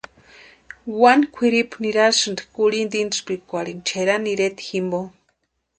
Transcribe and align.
Wani 1.01 1.25
kwʼiripu 1.33 1.75
nirasïnti 1.83 2.43
kurhinta 2.55 2.97
intspikwarhini 3.05 3.85
Cherani 3.87 4.29
ireta 4.35 4.61
jimpo. 4.69 4.99